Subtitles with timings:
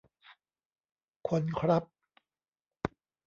[1.27, 1.83] คนครับ